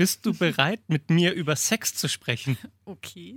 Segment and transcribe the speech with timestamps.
[0.00, 2.56] Bist du bereit, mit mir über Sex zu sprechen?
[2.86, 3.36] Okay.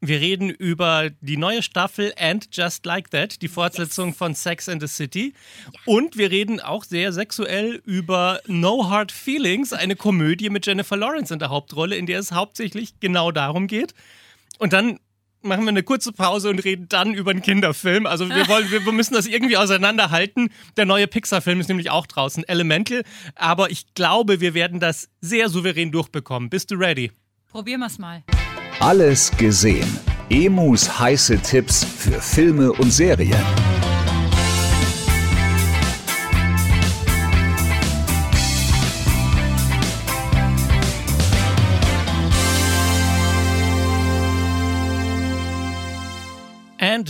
[0.00, 4.80] Wir reden über die neue Staffel And Just Like That, die Fortsetzung von Sex and
[4.80, 5.34] the City.
[5.86, 11.34] Und wir reden auch sehr sexuell über No Hard Feelings, eine Komödie mit Jennifer Lawrence
[11.34, 13.92] in der Hauptrolle, in der es hauptsächlich genau darum geht.
[14.58, 15.00] Und dann
[15.44, 18.06] machen wir eine kurze Pause und reden dann über einen Kinderfilm.
[18.06, 20.50] Also wir wollen, wir müssen das irgendwie auseinanderhalten.
[20.76, 23.02] Der neue Pixar-Film ist nämlich auch draußen, Elemental.
[23.34, 26.50] Aber ich glaube, wir werden das sehr souverän durchbekommen.
[26.50, 27.12] Bist du ready?
[27.50, 28.24] Probieren wir es mal.
[28.80, 29.98] Alles gesehen.
[30.30, 33.93] Emus heiße Tipps für Filme und Serien.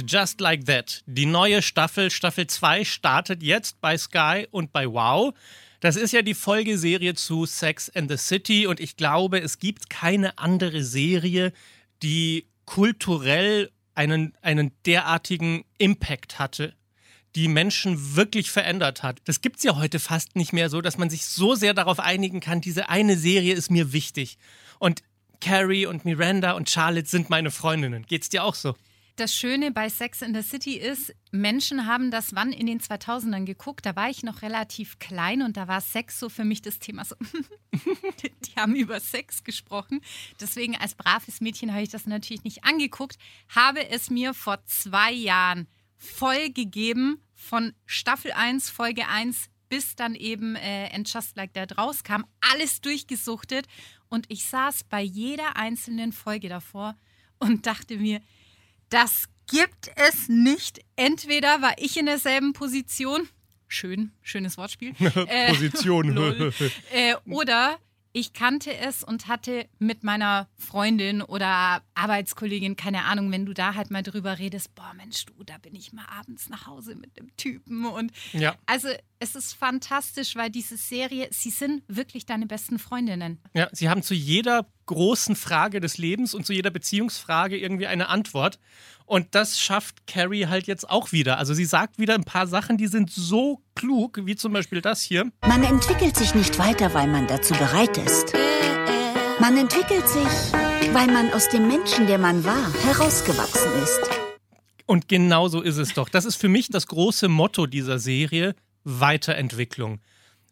[0.06, 1.02] Just Like That.
[1.06, 5.34] Die neue Staffel, Staffel 2, startet jetzt bei Sky und bei Wow.
[5.80, 9.90] Das ist ja die Folgeserie zu Sex and the City und ich glaube, es gibt
[9.90, 11.52] keine andere Serie,
[12.02, 16.74] die kulturell einen, einen derartigen Impact hatte,
[17.34, 19.20] die Menschen wirklich verändert hat.
[19.24, 22.00] Das gibt es ja heute fast nicht mehr so, dass man sich so sehr darauf
[22.00, 24.38] einigen kann, diese eine Serie ist mir wichtig.
[24.78, 25.02] Und
[25.40, 28.06] Carrie und Miranda und Charlotte sind meine Freundinnen.
[28.06, 28.74] Geht's dir auch so?
[29.16, 33.44] Das Schöne bei Sex in the City ist, Menschen haben das wann in den 2000ern
[33.44, 33.86] geguckt.
[33.86, 37.04] Da war ich noch relativ klein und da war Sex so für mich das Thema.
[37.04, 37.14] So
[37.72, 40.00] Die haben über Sex gesprochen.
[40.40, 43.16] Deswegen als braves Mädchen habe ich das natürlich nicht angeguckt.
[43.54, 50.14] Habe es mir vor zwei Jahren voll gegeben von Staffel 1, Folge 1 bis dann
[50.14, 52.24] eben äh, And Just Like That rauskam.
[52.52, 53.66] Alles durchgesuchtet
[54.08, 56.96] und ich saß bei jeder einzelnen Folge davor
[57.38, 58.20] und dachte mir,
[58.94, 60.80] das gibt es nicht.
[60.94, 63.28] Entweder war ich in derselben Position,
[63.66, 64.94] schön, schönes Wortspiel,
[65.26, 66.08] äh, Position.
[66.14, 66.54] lol.
[66.92, 67.76] äh, oder
[68.12, 73.74] ich kannte es und hatte mit meiner Freundin oder Arbeitskollegin, keine Ahnung, wenn du da
[73.74, 77.18] halt mal drüber redest, boah Mensch, du, da bin ich mal abends nach Hause mit
[77.18, 78.54] dem Typen und Ja.
[78.66, 78.88] also
[79.18, 83.40] es ist fantastisch, weil diese Serie, sie sind wirklich deine besten Freundinnen.
[83.54, 88.08] Ja, sie haben zu jeder großen Frage des Lebens und zu jeder Beziehungsfrage irgendwie eine
[88.08, 88.58] Antwort.
[89.06, 91.38] Und das schafft Carrie halt jetzt auch wieder.
[91.38, 95.02] Also sie sagt wieder ein paar Sachen, die sind so klug, wie zum Beispiel das
[95.02, 95.30] hier.
[95.46, 98.32] Man entwickelt sich nicht weiter, weil man dazu bereit ist.
[99.40, 100.52] Man entwickelt sich,
[100.92, 104.00] weil man aus dem Menschen, der man war, herausgewachsen ist.
[104.86, 106.08] Und genau so ist es doch.
[106.08, 110.00] Das ist für mich das große Motto dieser Serie, Weiterentwicklung.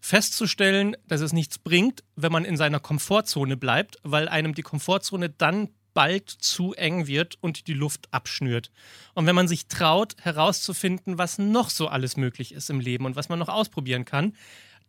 [0.05, 5.31] Festzustellen, dass es nichts bringt, wenn man in seiner Komfortzone bleibt, weil einem die Komfortzone
[5.31, 8.73] dann bald zu eng wird und die Luft abschnürt.
[9.15, 13.15] Und wenn man sich traut, herauszufinden, was noch so alles möglich ist im Leben und
[13.15, 14.35] was man noch ausprobieren kann,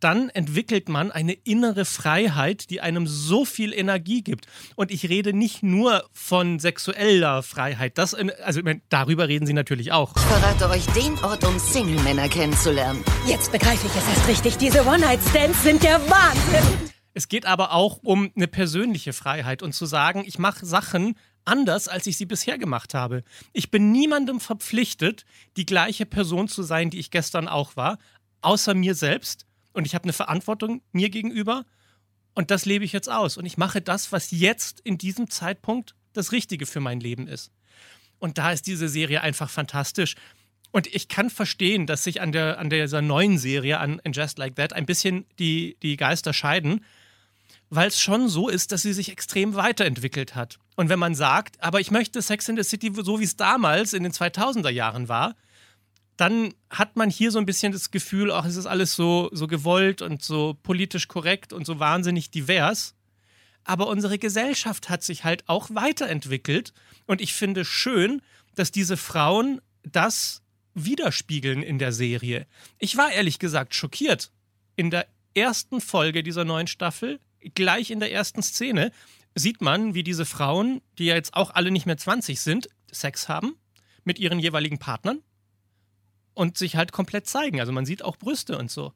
[0.03, 4.47] dann entwickelt man eine innere Freiheit, die einem so viel Energie gibt.
[4.75, 7.97] Und ich rede nicht nur von sexueller Freiheit.
[7.97, 10.15] Das, also ich meine, darüber reden sie natürlich auch.
[10.15, 13.03] Ich verrate euch den Ort, um Single-Männer kennenzulernen.
[13.27, 14.57] Jetzt begreife ich es erst richtig.
[14.57, 16.91] Diese One-Night-Stands sind der Wahnsinn.
[17.13, 21.15] Es geht aber auch um eine persönliche Freiheit und zu sagen, ich mache Sachen
[21.45, 23.23] anders, als ich sie bisher gemacht habe.
[23.53, 25.25] Ich bin niemandem verpflichtet,
[25.55, 27.99] die gleiche Person zu sein, die ich gestern auch war,
[28.41, 29.45] außer mir selbst.
[29.73, 31.65] Und ich habe eine Verantwortung mir gegenüber
[32.33, 33.37] und das lebe ich jetzt aus.
[33.37, 37.51] Und ich mache das, was jetzt in diesem Zeitpunkt das Richtige für mein Leben ist.
[38.19, 40.15] Und da ist diese Serie einfach fantastisch.
[40.71, 44.39] Und ich kann verstehen, dass sich an, der, an dieser neuen Serie, an And Just
[44.39, 46.83] Like That, ein bisschen die, die Geister scheiden,
[47.69, 50.57] weil es schon so ist, dass sie sich extrem weiterentwickelt hat.
[50.75, 53.93] Und wenn man sagt, aber ich möchte Sex in the City so, wie es damals
[53.93, 55.35] in den 2000er Jahren war,
[56.17, 59.47] dann hat man hier so ein bisschen das Gefühl, ach, es ist alles so, so
[59.47, 62.95] gewollt und so politisch korrekt und so wahnsinnig divers.
[63.63, 66.73] Aber unsere Gesellschaft hat sich halt auch weiterentwickelt.
[67.07, 68.21] Und ich finde schön,
[68.55, 70.41] dass diese Frauen das
[70.73, 72.47] widerspiegeln in der Serie.
[72.79, 74.31] Ich war ehrlich gesagt schockiert.
[74.75, 77.19] In der ersten Folge dieser neuen Staffel,
[77.55, 78.91] gleich in der ersten Szene,
[79.35, 83.27] sieht man, wie diese Frauen, die ja jetzt auch alle nicht mehr 20 sind, Sex
[83.27, 83.55] haben
[84.03, 85.21] mit ihren jeweiligen Partnern.
[86.33, 87.59] Und sich halt komplett zeigen.
[87.59, 88.93] Also man sieht auch Brüste und so.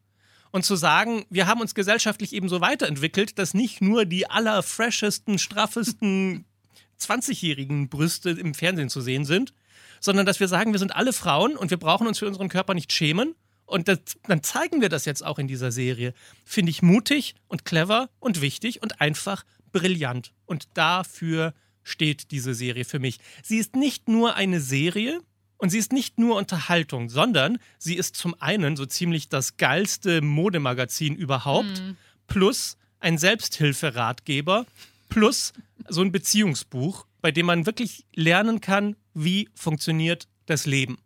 [0.51, 5.39] Und zu sagen, wir haben uns gesellschaftlich eben so weiterentwickelt, dass nicht nur die allerfreshesten,
[5.39, 6.45] straffesten
[6.99, 9.53] 20-jährigen Brüste im Fernsehen zu sehen sind,
[9.99, 12.73] sondern dass wir sagen, wir sind alle Frauen und wir brauchen uns für unseren Körper
[12.73, 13.35] nicht schämen.
[13.65, 16.13] Und das, dann zeigen wir das jetzt auch in dieser Serie.
[16.45, 20.33] Finde ich mutig und clever und wichtig und einfach brillant.
[20.45, 21.53] Und dafür
[21.83, 23.19] steht diese Serie für mich.
[23.43, 25.21] Sie ist nicht nur eine Serie
[25.57, 30.21] und sie ist nicht nur Unterhaltung, sondern sie ist zum einen so ziemlich das geilste
[30.21, 31.97] Modemagazin überhaupt, Mhm.
[32.27, 34.65] plus ein Selbsthilferatgeber,
[35.09, 35.53] plus
[35.87, 40.97] so ein Beziehungsbuch, bei dem man wirklich lernen kann, wie funktioniert das Leben.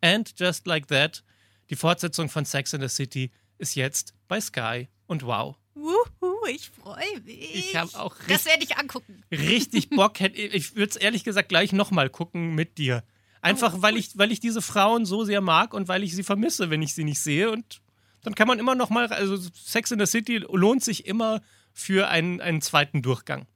[0.00, 1.22] And just like that,
[1.70, 5.56] die Fortsetzung von Sex in the City ist jetzt bei Sky und wow.
[5.74, 7.54] Wuhu, ich freue mich.
[7.54, 9.22] Ich habe auch Das richtig, werde ich angucken.
[9.30, 10.20] richtig Bock.
[10.20, 13.02] Hätte- Ich würde es ehrlich gesagt gleich nochmal gucken mit dir.
[13.42, 16.70] Einfach, weil, ich, weil ich diese Frauen so sehr mag und weil ich sie vermisse,
[16.70, 17.50] wenn ich sie nicht sehe.
[17.50, 17.82] Und
[18.22, 21.42] dann kann man immer noch mal, also Sex in the City lohnt sich immer
[21.72, 23.46] für einen, einen zweiten Durchgang.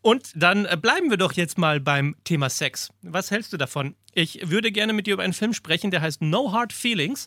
[0.00, 2.90] Und dann äh, bleiben wir doch jetzt mal beim Thema Sex.
[3.02, 3.94] Was hältst du davon?
[4.14, 7.26] Ich würde gerne mit dir über einen Film sprechen, der heißt No Hard Feelings.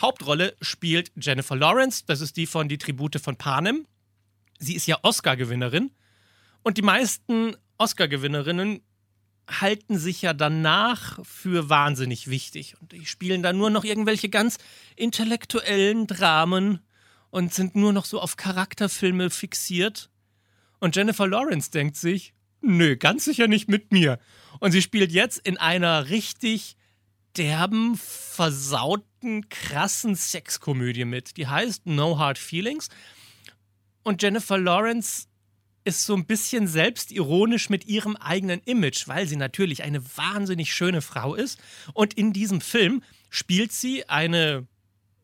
[0.00, 3.86] Hauptrolle spielt Jennifer Lawrence, das ist die von Die Tribute von Panem.
[4.58, 5.92] Sie ist ja Oscar-Gewinnerin.
[6.62, 8.82] Und die meisten Oscar-Gewinnerinnen
[9.48, 12.74] halten sich ja danach für wahnsinnig wichtig.
[12.80, 14.58] Und die spielen dann nur noch irgendwelche ganz
[14.96, 16.80] intellektuellen Dramen
[17.30, 20.10] und sind nur noch so auf Charakterfilme fixiert.
[20.80, 24.18] Und Jennifer Lawrence denkt sich, nö, ganz sicher nicht mit mir.
[24.58, 26.76] Und sie spielt jetzt in einer richtig
[27.36, 31.36] derben, versauten, krassen Sexkomödie mit.
[31.36, 32.88] Die heißt No Hard Feelings.
[34.02, 35.26] Und Jennifer Lawrence
[35.86, 41.00] ist so ein bisschen selbstironisch mit ihrem eigenen Image, weil sie natürlich eine wahnsinnig schöne
[41.00, 41.60] Frau ist.
[41.94, 44.66] Und in diesem Film spielt sie eine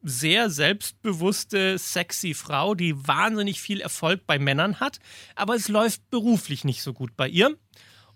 [0.02, 4.98] sehr selbstbewusste, sexy Frau, die wahnsinnig viel Erfolg bei Männern hat,
[5.36, 7.56] aber es läuft beruflich nicht so gut bei ihr.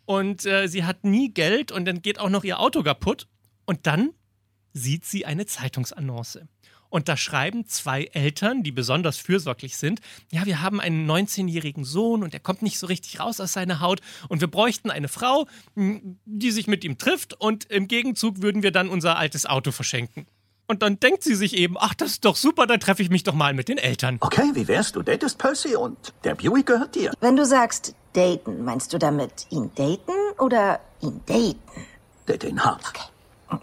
[0.05, 3.27] Und äh, sie hat nie Geld und dann geht auch noch ihr Auto kaputt.
[3.65, 4.11] Und dann
[4.73, 6.47] sieht sie eine Zeitungsannonce.
[6.97, 10.01] Und da schreiben zwei Eltern, die besonders fürsorglich sind,
[10.33, 13.81] ja, wir haben einen 19-jährigen Sohn und der kommt nicht so richtig raus aus seiner
[13.81, 14.01] Haut
[14.31, 18.71] und wir bräuchten eine Frau, die sich mit ihm trifft und im Gegenzug würden wir
[18.71, 20.25] dann unser altes Auto verschenken.
[20.69, 23.25] Und dann denkt sie sich eben, ach, das ist doch super, dann treffe ich mich
[23.25, 24.17] doch mal mit den Eltern.
[24.21, 24.93] Okay, wie wär's?
[24.93, 27.13] Du datest Percy und der Buick gehört dir.
[27.21, 31.59] Wenn du sagst daten, meinst du damit ihn daten oder ihn daten?
[32.27, 33.13] Date ihn hart.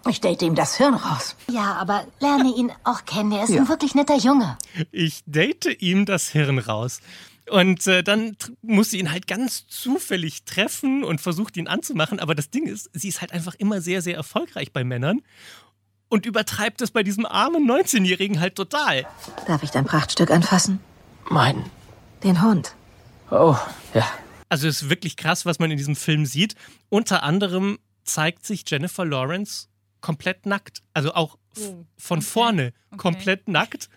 [0.09, 1.35] Ich date ihm das Hirn raus.
[1.49, 3.31] Ja, aber lerne ihn auch kennen.
[3.33, 3.61] Er ist Ja.
[3.61, 4.57] ein wirklich netter Junge.
[4.91, 6.99] Ich date ihm das Hirn raus.
[7.49, 12.21] Und äh, dann muss sie ihn halt ganz zufällig treffen und versucht ihn anzumachen.
[12.21, 15.21] Aber das Ding ist, sie ist halt einfach immer sehr, sehr erfolgreich bei Männern
[16.07, 19.05] und übertreibt es bei diesem armen 19-Jährigen halt total.
[19.47, 20.79] Darf ich dein Prachtstück anfassen?
[21.29, 21.65] Mein.
[22.23, 22.73] Den Hund.
[23.29, 23.57] Oh,
[23.93, 24.05] ja.
[24.47, 26.55] Also es ist wirklich krass, was man in diesem Film sieht.
[26.89, 29.67] Unter anderem zeigt sich Jennifer Lawrence
[30.03, 30.83] komplett nackt.
[30.93, 32.97] Also auch Oh, von okay, vorne okay.
[32.97, 33.89] komplett nackt.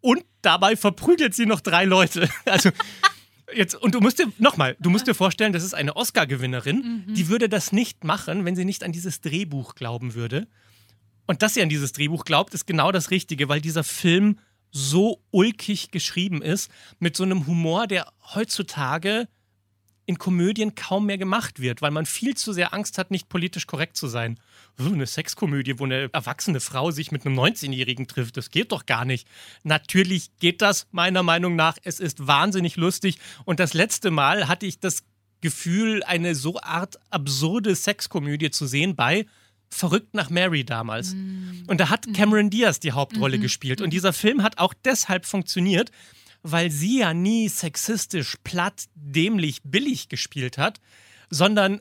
[0.00, 2.28] Und dabei verprügelt sie noch drei Leute.
[2.44, 2.70] Also
[3.54, 7.04] jetzt, und du musst dir, nochmal, du musst dir vorstellen, das ist eine Oscar-Gewinnerin.
[7.06, 7.14] Mhm.
[7.14, 10.46] Die würde das nicht machen, wenn sie nicht an dieses Drehbuch glauben würde.
[11.26, 14.38] Und dass sie an dieses Drehbuch glaubt, ist genau das Richtige, weil dieser Film
[14.70, 19.28] so ulkig geschrieben ist, mit so einem Humor, der heutzutage
[20.08, 23.66] in Komödien kaum mehr gemacht wird, weil man viel zu sehr Angst hat, nicht politisch
[23.66, 24.40] korrekt zu sein.
[24.78, 28.86] So eine Sexkomödie, wo eine erwachsene Frau sich mit einem 19-Jährigen trifft, das geht doch
[28.86, 29.28] gar nicht.
[29.64, 31.76] Natürlich geht das meiner Meinung nach.
[31.84, 33.18] Es ist wahnsinnig lustig.
[33.44, 35.02] Und das letzte Mal hatte ich das
[35.42, 39.26] Gefühl, eine so art absurde Sexkomödie zu sehen bei
[39.68, 41.12] Verrückt nach Mary damals.
[41.66, 43.82] Und da hat Cameron Diaz die Hauptrolle gespielt.
[43.82, 45.90] Und dieser Film hat auch deshalb funktioniert,
[46.42, 50.80] weil sie ja nie sexistisch, platt, dämlich, billig gespielt hat,
[51.30, 51.80] sondern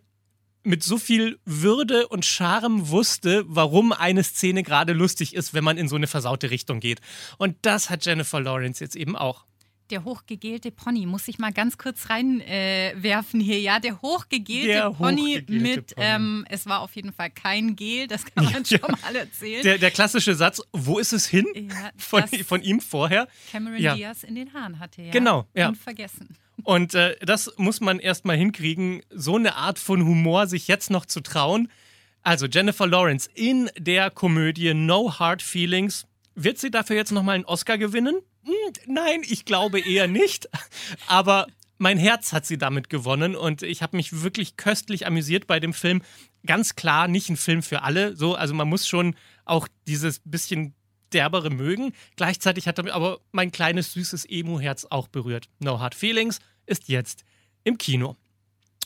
[0.64, 5.78] mit so viel Würde und Charme wusste, warum eine Szene gerade lustig ist, wenn man
[5.78, 7.00] in so eine versaute Richtung geht.
[7.38, 9.46] Und das hat Jennifer Lawrence jetzt eben auch.
[9.90, 13.60] Der hochgegelte Pony, muss ich mal ganz kurz reinwerfen äh, hier.
[13.62, 16.08] Ja, der hochgegelte Der Pony hochgegelte mit, Pony.
[16.08, 18.80] ähm, es war auf jeden Fall kein Gel, das kann man Ja.
[18.80, 19.64] schon mal erzählen.
[19.64, 21.46] Der, der klassische Satz, wo ist es hin?
[21.56, 23.28] Ja, Von, von ihm vorher.
[23.52, 23.96] Cameron Ja.
[23.96, 25.12] Diaz in den Haaren hatte, ja.
[25.12, 25.70] Genau, ja.
[25.70, 26.36] Unvergessen.
[26.64, 31.06] Und äh, das muss man erstmal hinkriegen, so eine Art von Humor sich jetzt noch
[31.06, 31.70] zu trauen.
[32.24, 36.08] Also Jennifer Lawrence in der Komödie No Hard Feelings.
[36.36, 38.16] Wird sie dafür jetzt nochmal einen Oscar gewinnen?
[38.48, 40.48] Hm, nein, ich glaube eher nicht.
[41.08, 45.60] Aber mein Herz hat sie damit gewonnen und ich habe mich wirklich köstlich amüsiert bei
[45.60, 46.02] dem Film.
[46.46, 48.16] Ganz klar nicht ein Film für alle.
[48.16, 50.74] So, also man muss schon auch dieses bisschen
[51.14, 51.94] derbere mögen.
[52.16, 55.50] Gleichzeitig hat er aber mein kleines süßes Emu-Herz auch berührt.
[55.60, 57.26] No Hard Feelings ist jetzt
[57.64, 58.16] im Kino.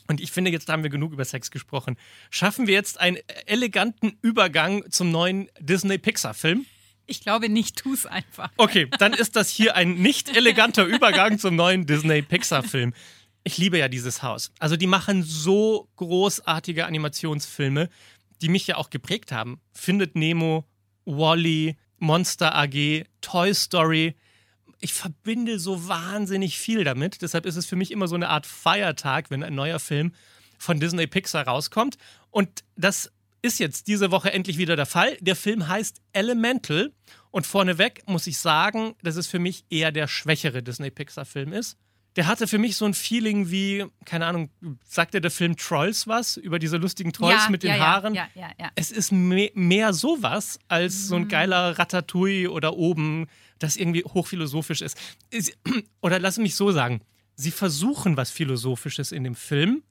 [0.08, 1.96] Und ich finde, jetzt haben wir genug über Sex gesprochen.
[2.30, 6.66] Schaffen wir jetzt einen eleganten Übergang zum neuen Disney-Pixar-Film?
[7.12, 8.50] Ich glaube nicht, tu es einfach.
[8.56, 12.94] Okay, dann ist das hier ein nicht eleganter Übergang zum neuen Disney-Pixar-Film.
[13.44, 14.50] Ich liebe ja dieses Haus.
[14.58, 17.90] Also die machen so großartige Animationsfilme,
[18.40, 19.60] die mich ja auch geprägt haben.
[19.74, 20.64] Findet Nemo,
[21.04, 24.16] Wally, Monster AG, Toy Story.
[24.80, 27.20] Ich verbinde so wahnsinnig viel damit.
[27.20, 30.14] Deshalb ist es für mich immer so eine Art Feiertag, wenn ein neuer Film
[30.56, 31.98] von Disney Pixar rauskommt.
[32.30, 33.12] Und das
[33.42, 35.16] ist jetzt diese Woche endlich wieder der Fall.
[35.20, 36.92] Der Film heißt Elemental.
[37.30, 41.76] Und vorneweg muss ich sagen, dass es für mich eher der schwächere Disney-Pixar-Film ist.
[42.16, 44.50] Der hatte für mich so ein Feeling wie, keine Ahnung,
[44.86, 46.36] sagt der Film Trolls was?
[46.36, 48.14] Über diese lustigen Trolls ja, mit den ja, Haaren?
[48.14, 48.70] Ja, ja, ja.
[48.74, 50.98] Es ist me mehr sowas als Mhm.
[51.08, 54.98] so ein geiler Ratatouille oder oben, das irgendwie hochphilosophisch ist.
[55.30, 55.56] Ist-
[56.02, 57.00] Oder lass mich so sagen,
[57.34, 59.82] sie versuchen was Philosophisches in dem Film,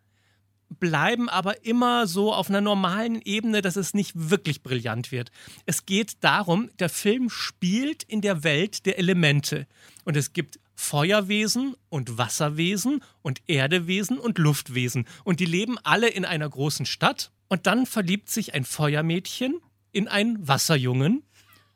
[0.80, 5.32] bleiben aber immer so auf einer normalen Ebene, dass es nicht wirklich brillant wird.
[5.66, 9.68] Es geht darum, der Film spielt in der Welt der Elemente.
[10.06, 15.06] Und es gibt Feuerwesen und Wasserwesen und Erdewesen und Luftwesen.
[15.24, 17.32] Und die leben alle in einer großen Stadt.
[17.50, 19.60] Und dann verliebt sich ein Feuermädchen
[19.92, 21.24] in einen Wasserjungen.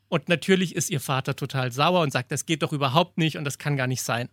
[0.08, 3.44] Und natürlich ist ihr Vater total sauer und sagt, das geht doch überhaupt nicht und
[3.44, 4.30] das kann gar nicht sein.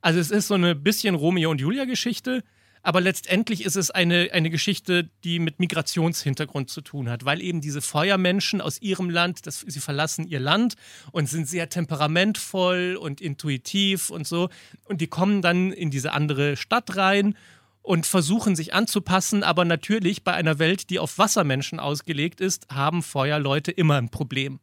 [0.00, 2.44] Also es ist so eine bisschen Romeo und Julia Geschichte,
[2.84, 7.62] aber letztendlich ist es eine, eine Geschichte, die mit Migrationshintergrund zu tun hat, weil eben
[7.62, 10.74] diese Feuermenschen aus ihrem Land, das, sie verlassen ihr Land
[11.10, 14.50] und sind sehr temperamentvoll und intuitiv und so.
[14.84, 17.36] Und die kommen dann in diese andere Stadt rein
[17.80, 23.02] und versuchen sich anzupassen, aber natürlich bei einer Welt, die auf Wassermenschen ausgelegt ist, haben
[23.02, 24.60] Feuerleute immer ein Problem.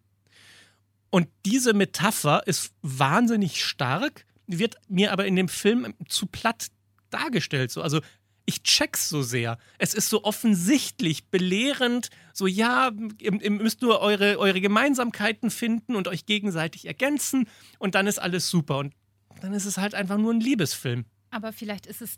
[1.10, 6.68] Und diese Metapher ist wahnsinnig stark, wird mir aber in dem Film zu platt
[7.14, 7.72] dargestellt.
[7.72, 7.82] So.
[7.82, 8.02] Also
[8.46, 9.58] ich check's so sehr.
[9.78, 15.96] Es ist so offensichtlich, belehrend, so ja, ihr, ihr müsst nur eure, eure Gemeinsamkeiten finden
[15.96, 17.48] und euch gegenseitig ergänzen
[17.80, 18.80] und dann ist alles super.
[18.80, 18.94] Und
[19.42, 21.06] dann ist es halt einfach nur ein Liebesfilm.
[21.30, 22.18] Aber vielleicht ist es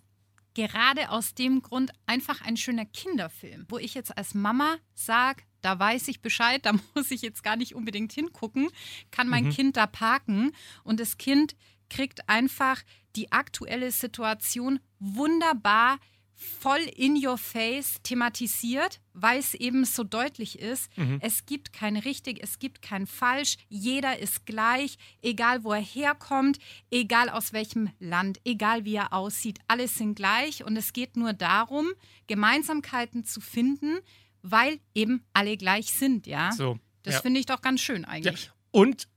[0.55, 5.79] gerade aus dem Grund einfach ein schöner Kinderfilm, wo ich jetzt als Mama sage, da
[5.79, 8.69] weiß ich Bescheid, da muss ich jetzt gar nicht unbedingt hingucken,
[9.11, 9.49] kann mein Mhm.
[9.51, 10.51] Kind da parken
[10.83, 11.55] und das Kind
[11.93, 12.81] kriegt einfach
[13.15, 15.99] die aktuelle Situation wunderbar
[16.35, 20.89] voll in your face thematisiert, weil es eben so deutlich ist.
[20.97, 21.19] Mhm.
[21.21, 23.55] Es gibt kein richtig, es gibt kein falsch.
[23.69, 26.57] Jeder ist gleich, egal wo er herkommt,
[26.91, 29.59] egal aus welchem Land, egal wie er aussieht.
[29.67, 31.87] Alles sind gleich und es geht nur darum,
[32.27, 33.99] Gemeinsamkeiten zu finden,
[34.41, 36.51] weil eben alle gleich sind, ja.
[36.51, 37.21] So, Das ja.
[37.21, 38.07] finde ich doch ganz schön Ja.
[38.09, 38.51] eigentlich.
[38.71, 39.07] Und äh,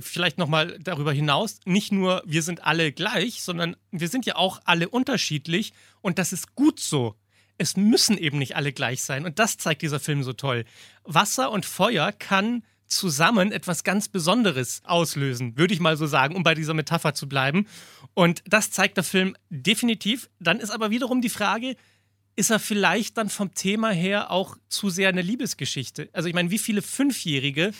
[0.00, 4.60] vielleicht nochmal darüber hinaus, nicht nur wir sind alle gleich, sondern wir sind ja auch
[4.64, 7.14] alle unterschiedlich und das ist gut so.
[7.58, 10.64] Es müssen eben nicht alle gleich sein und das zeigt dieser Film so toll.
[11.04, 16.42] Wasser und Feuer kann zusammen etwas ganz Besonderes auslösen, würde ich mal so sagen, um
[16.42, 17.66] bei dieser Metapher zu bleiben.
[18.14, 20.30] Und das zeigt der Film definitiv.
[20.38, 21.76] Dann ist aber wiederum die Frage,
[22.36, 26.08] ist er vielleicht dann vom Thema her auch zu sehr eine Liebesgeschichte?
[26.12, 27.72] Also ich meine, wie viele Fünfjährige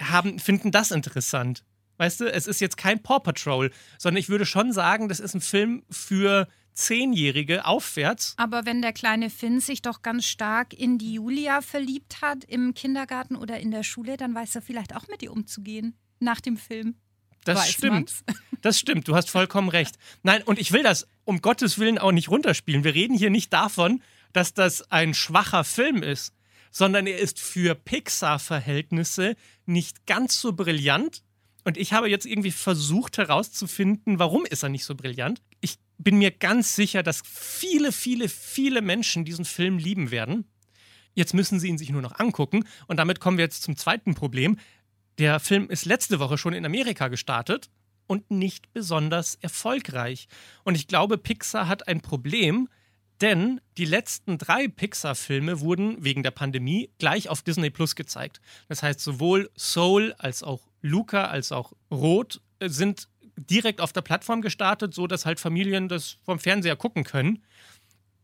[0.00, 1.64] haben, finden das interessant?
[1.98, 5.34] Weißt du, es ist jetzt kein Paw Patrol, sondern ich würde schon sagen, das ist
[5.34, 8.34] ein Film für Zehnjährige aufwärts.
[8.38, 12.74] Aber wenn der kleine Finn sich doch ganz stark in die Julia verliebt hat im
[12.74, 16.56] Kindergarten oder in der Schule, dann weiß er vielleicht auch mit ihr umzugehen nach dem
[16.56, 16.94] Film.
[17.44, 17.92] Das Weiß stimmt.
[17.92, 18.24] man's.
[18.62, 19.96] Das stimmt, du hast vollkommen recht.
[20.22, 22.84] Nein, und ich will das um Gottes Willen auch nicht runterspielen.
[22.84, 24.02] Wir reden hier nicht davon,
[24.34, 26.34] dass das ein schwacher Film ist,
[26.70, 29.36] sondern er ist für Pixar-Verhältnisse
[29.66, 31.22] nicht ganz so brillant.
[31.64, 35.42] Und ich habe jetzt irgendwie versucht herauszufinden, warum ist er nicht so brillant.
[35.60, 40.46] Ich bin mir ganz sicher, dass viele, viele, viele Menschen diesen Film lieben werden.
[41.14, 42.64] Jetzt müssen sie ihn sich nur noch angucken.
[42.86, 44.58] Und damit kommen wir jetzt zum zweiten Problem.
[45.18, 47.68] Der Film ist letzte Woche schon in Amerika gestartet
[48.06, 50.28] und nicht besonders erfolgreich.
[50.64, 52.68] Und ich glaube, Pixar hat ein Problem,
[53.20, 58.40] denn die letzten drei Pixar-Filme wurden wegen der Pandemie gleich auf Disney Plus gezeigt.
[58.68, 64.02] Das heißt, sowohl Soul als auch Luca als auch Rot äh, sind direkt auf der
[64.02, 67.42] Plattform gestartet, so dass halt Familien das vom Fernseher gucken können.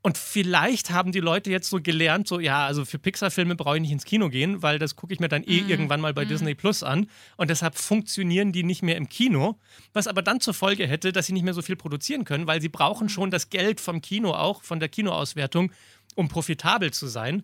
[0.06, 3.80] Und vielleicht haben die Leute jetzt so gelernt, so ja, also für Pixar-Filme brauche ich
[3.82, 5.68] nicht ins Kino gehen, weil das gucke ich mir dann eh Mhm.
[5.68, 6.28] irgendwann mal bei Mhm.
[6.28, 7.10] Disney Plus an.
[7.36, 9.58] Und deshalb funktionieren die nicht mehr im Kino,
[9.94, 12.60] was aber dann zur Folge hätte, dass sie nicht mehr so viel produzieren können, weil
[12.60, 15.72] sie brauchen schon das Geld vom Kino auch, von der Kinoauswertung,
[16.14, 17.42] um profitabel zu sein.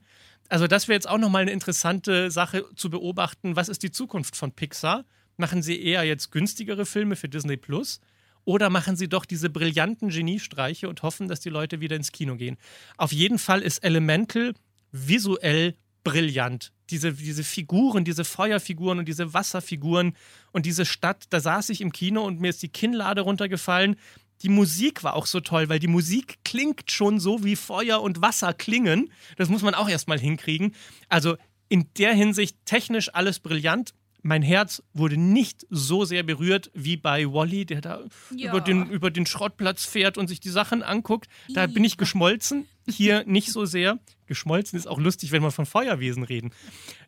[0.49, 3.57] Also das wäre jetzt auch nochmal eine interessante Sache zu beobachten.
[3.57, 5.05] Was ist die Zukunft von Pixar?
[5.37, 8.01] Machen sie eher jetzt günstigere Filme für Disney Plus?
[8.45, 12.37] Oder machen sie doch diese brillanten Geniestreiche und hoffen, dass die Leute wieder ins Kino
[12.37, 12.57] gehen?
[12.97, 14.55] Auf jeden Fall ist Elemental
[14.91, 16.73] visuell brillant.
[16.91, 20.17] Diese, diese Figuren, diese Feuerfiguren und diese Wasserfiguren
[20.51, 23.97] und diese Stadt, da saß ich im Kino und mir ist die Kinnlade runtergefallen.
[24.43, 28.21] Die Musik war auch so toll, weil die Musik klingt schon so, wie Feuer und
[28.21, 29.13] Wasser klingen.
[29.37, 30.75] Das muss man auch erstmal hinkriegen.
[31.09, 31.37] Also
[31.69, 33.95] in der Hinsicht technisch alles brillant.
[34.23, 38.51] Mein Herz wurde nicht so sehr berührt wie bei Wally, der da Ja.
[38.51, 41.29] über, den, über den Schrottplatz fährt und sich die Sachen anguckt.
[41.53, 42.67] Da bin ich geschmolzen.
[42.89, 43.99] Hier nicht so sehr.
[44.27, 46.53] Geschmolzen ist auch lustig, wenn wir von Feuerwesen reden.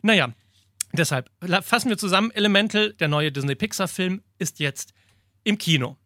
[0.01, 0.33] Naja,
[0.93, 1.29] deshalb
[1.63, 2.31] fassen wir zusammen.
[2.31, 4.93] Elemental, der neue Disney-Pixar-Film, ist jetzt
[5.45, 5.97] im Kino.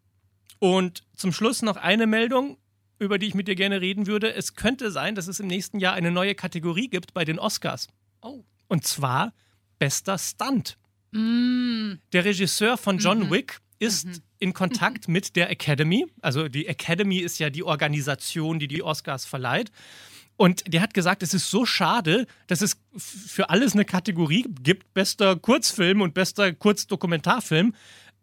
[0.60, 2.56] Und zum Schluss noch eine Meldung,
[3.00, 4.32] über die ich mit dir gerne reden würde.
[4.34, 7.88] Es könnte sein, dass es im nächsten Jahr eine neue Kategorie gibt bei den Oscars.
[8.22, 8.44] Oh.
[8.68, 9.32] Und zwar
[9.78, 10.76] bester Stunt.
[11.12, 11.94] Mm.
[12.12, 13.30] Der Regisseur von John Mhm.
[13.30, 16.06] Wick ist in Kontakt mit der Academy.
[16.20, 19.70] Also die Academy ist ja die Organisation, die die Oscars verleiht.
[20.36, 24.94] Und der hat gesagt, es ist so schade, dass es für alles eine Kategorie gibt,
[24.94, 27.74] bester Kurzfilm und bester Kurzdokumentarfilm.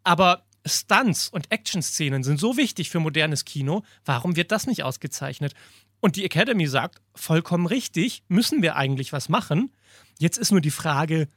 [0.02, 3.84] Aber Stunts und Actionszenen sind so wichtig für modernes Kino.
[4.04, 5.54] Warum wird das nicht ausgezeichnet?
[6.00, 9.72] Und die Academy sagt, vollkommen richtig, müssen wir eigentlich was machen.
[10.18, 11.28] Jetzt ist nur die Frage,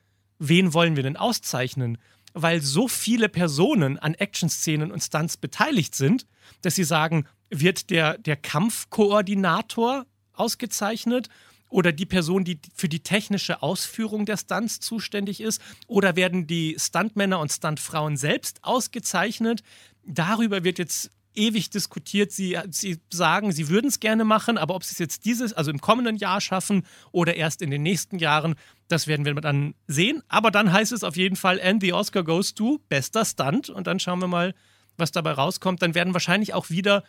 [0.41, 1.99] wen wollen wir denn auszeichnen?
[2.33, 6.25] Weil so viele Personen an Actionszenen und Stunts beteiligt sind,
[6.61, 11.29] dass sie sagen, wird der, der Kampfkoordinator ausgezeichnet
[11.69, 16.75] oder die Person, die für die technische Ausführung der Stunts zuständig ist oder werden die
[16.79, 19.61] Stuntmänner und Stuntfrauen selbst ausgezeichnet?
[20.03, 22.31] Darüber wird jetzt ewig diskutiert.
[22.31, 25.71] Sie, sie sagen, sie würden es gerne machen, aber ob sie es jetzt dieses, also
[25.71, 28.55] im kommenden Jahr schaffen oder erst in den nächsten Jahren,
[28.87, 30.21] das werden wir dann sehen.
[30.27, 33.69] Aber dann heißt es auf jeden Fall, and the Oscar goes to bester Stunt.
[33.69, 34.53] Und dann schauen wir mal,
[34.97, 35.81] was dabei rauskommt.
[35.81, 37.03] Dann werden wahrscheinlich auch wieder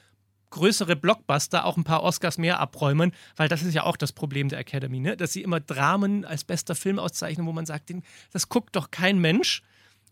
[0.52, 4.48] größere Blockbuster auch ein paar Oscars mehr abräumen, weil das ist ja auch das Problem
[4.48, 5.16] der Academy, ne?
[5.16, 7.90] dass sie immer Dramen als bester Film auszeichnen, wo man sagt,
[8.32, 9.62] das guckt doch kein Mensch.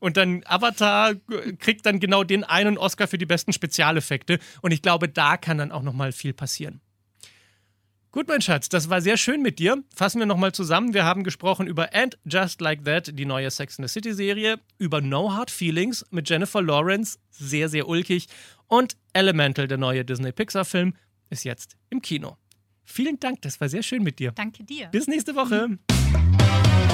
[0.00, 4.38] Und dann Avatar äh, kriegt dann genau den einen Oscar für die besten Spezialeffekte.
[4.62, 6.80] Und ich glaube, da kann dann auch noch mal viel passieren.
[8.12, 9.84] Gut, mein Schatz, das war sehr schön mit dir.
[9.94, 10.94] Fassen wir nochmal zusammen.
[10.94, 14.58] Wir haben gesprochen über And Just Like That, die neue Sex in the City Serie,
[14.78, 18.26] über No Hard Feelings mit Jennifer Lawrence, sehr, sehr ulkig,
[18.66, 20.94] und Elemental, der neue Disney-Pixar-Film,
[21.28, 22.36] ist jetzt im Kino.
[22.84, 24.32] Vielen Dank, das war sehr schön mit dir.
[24.32, 24.88] Danke dir.
[24.88, 25.78] Bis nächste Woche.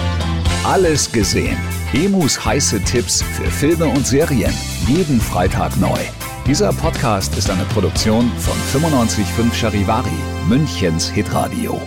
[0.66, 1.56] Alles gesehen.
[1.92, 4.52] Emus heiße Tipps für Filme und Serien.
[4.88, 6.00] Jeden Freitag neu.
[6.44, 11.80] Dieser Podcast ist eine Produktion von 955 Charivari, Münchens Hitradio.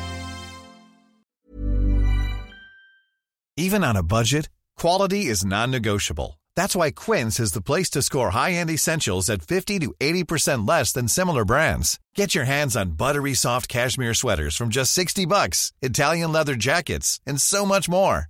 [3.58, 6.40] Even on a budget, quality is non-negotiable.
[6.56, 10.94] That's why Quince is the place to score high-end essentials at 50 to 80% less
[10.94, 12.00] than similar brands.
[12.16, 17.20] Get your hands on buttery soft cashmere sweaters from just 60 bucks, Italian leather jackets,
[17.28, 18.30] and so much more.